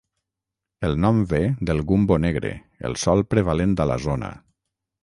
[0.87, 1.41] El nom ve
[1.71, 2.53] del "gumbo negre",
[2.91, 4.35] el sòl prevalent a la zona.